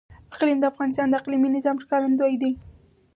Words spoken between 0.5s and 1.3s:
د افغانستان د